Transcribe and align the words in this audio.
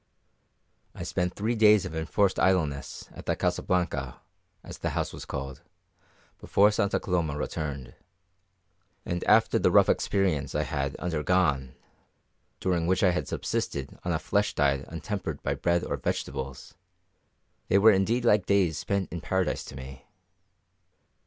I 0.95 1.03
spent 1.03 1.35
three 1.35 1.53
days 1.53 1.85
of 1.85 1.95
enforced 1.95 2.39
idleness 2.39 3.07
at 3.13 3.27
the 3.27 3.35
Casa 3.35 3.61
Blanca, 3.61 4.19
as 4.63 4.79
the 4.79 4.89
house 4.97 5.13
was 5.13 5.25
called, 5.25 5.61
before 6.39 6.71
Santa 6.71 6.99
Coloma 6.99 7.37
returned, 7.37 7.93
and 9.05 9.23
after 9.25 9.59
the 9.59 9.69
rough 9.69 9.89
experience 9.89 10.55
I 10.55 10.63
had 10.63 10.95
undergone, 10.95 11.75
during 12.59 12.87
which 12.87 13.03
I 13.03 13.11
had 13.11 13.27
subsisted 13.27 13.99
on 14.03 14.11
a 14.11 14.17
flesh 14.17 14.55
diet 14.55 14.85
untempered 14.87 15.43
by 15.43 15.53
bread 15.53 15.83
or 15.83 15.97
vegetables, 15.97 16.73
they 17.67 17.77
were 17.77 17.91
indeed 17.91 18.25
like 18.25 18.47
days 18.47 18.79
spent 18.79 19.11
in 19.13 19.21
paradise 19.21 19.63
to 19.65 19.75
me. 19.75 20.07